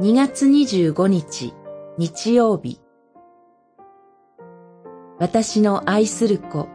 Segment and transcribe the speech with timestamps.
[0.00, 1.52] 2月25日
[1.98, 2.80] 日曜日。
[5.18, 6.68] 私の愛する子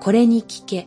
[0.00, 0.86] これに聞け。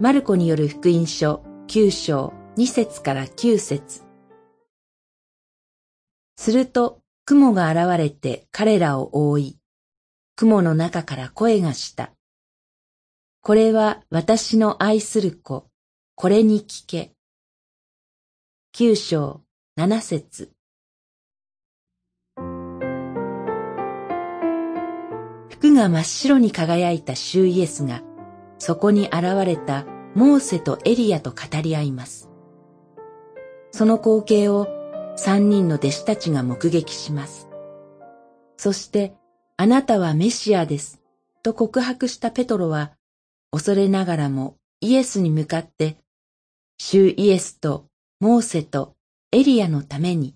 [0.00, 4.00] マルコによる福音書9章2節から9節。
[6.36, 9.58] すると雲が現れて彼らを覆い、
[10.36, 12.14] 雲の中から声がした。
[13.42, 15.68] これは私の愛する子、
[16.22, 17.10] これに聞け。
[18.70, 19.40] 九章
[19.74, 20.52] 七節
[25.50, 28.04] 服が真っ白に輝いた主イエスが、
[28.60, 32.30] そこに現れたモーセとエリアと語り合います。
[33.72, 34.68] その光景を
[35.16, 37.48] 三人の弟子たちが目撃します。
[38.56, 39.16] そして、
[39.56, 41.00] あなたはメシアです、
[41.42, 42.92] と告白したペトロは、
[43.50, 45.96] 恐れながらもイエスに向かって、
[46.78, 47.86] 主イエスと
[48.20, 48.94] モーセと
[49.30, 50.34] エリアのために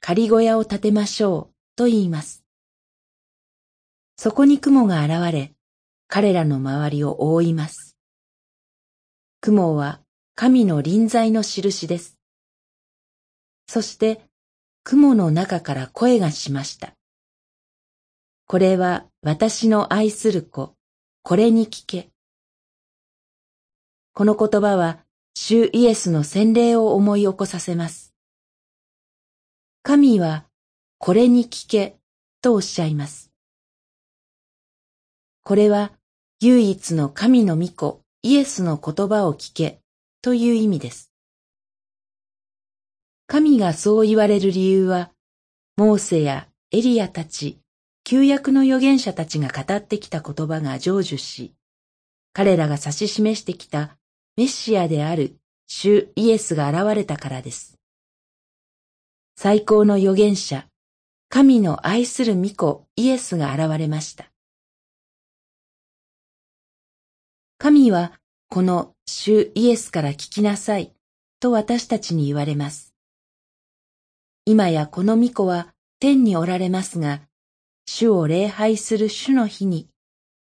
[0.00, 2.44] 仮小屋を建てましょうと言います。
[4.16, 5.52] そこに雲が現れ、
[6.08, 7.96] 彼らの周りを覆います。
[9.40, 10.00] 雲は
[10.34, 12.18] 神の臨在の印です。
[13.66, 14.20] そして
[14.82, 16.94] 雲の中から声がしました。
[18.46, 20.74] これは私の愛する子、
[21.22, 22.10] これに聞け。
[24.12, 25.03] この言葉は、
[25.36, 28.14] 主イエスの洗礼を思い起こさせます。
[29.82, 30.46] 神は、
[30.98, 31.96] これに聞け、
[32.40, 33.32] とおっしゃいます。
[35.42, 35.92] これは、
[36.40, 39.80] 唯一の神の御子、イエスの言葉を聞け、
[40.22, 41.10] という意味です。
[43.26, 45.10] 神がそう言われる理由は、
[45.76, 47.58] モーセやエリアたち、
[48.04, 51.54] 旧約の預言者たちが語ってきた言葉が成就し、
[52.32, 53.98] 彼らが指し示してきた
[54.36, 55.36] メシアである
[55.68, 57.78] 主イエスが現れたからです。
[59.36, 60.66] 最高の預言者、
[61.28, 64.26] 神の愛する御子イエスが現れました。
[67.58, 68.12] 神は
[68.48, 70.92] この主イエスから聞きなさい
[71.38, 72.92] と私たちに言われます。
[74.44, 75.68] 今やこの御子は
[76.00, 77.20] 天におられますが、
[77.86, 79.88] 主を礼拝する主の日に、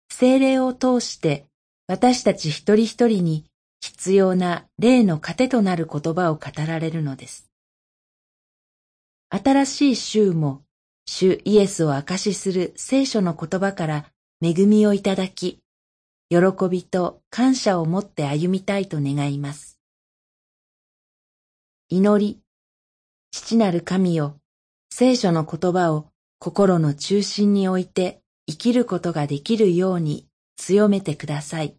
[0.09, 1.46] 精霊を通して
[1.88, 3.46] 私たち一人一人に
[3.85, 7.51] 必要な霊の糧となる言葉を語られるのです。
[9.29, 10.63] 新しい週も、
[11.06, 14.06] 主イエスを証しする聖書の言葉から
[14.41, 15.59] 恵みをいただき、
[16.31, 19.78] 喜びと感謝を持って歩みたいと願います。
[21.88, 22.41] 祈り、
[23.29, 24.40] 父なる神よ、
[24.90, 26.07] 聖書の言葉を
[26.40, 28.19] 心の中心に置いて
[28.50, 30.25] 生きることができるように
[30.57, 31.78] 強めてください。